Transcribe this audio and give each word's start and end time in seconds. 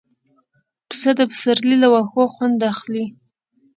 پسه 0.89 1.09
د 1.19 1.21
پسرلي 1.31 1.75
له 1.83 1.87
واښو 1.93 2.23
خوند 2.33 2.59
اخلي. 2.71 3.05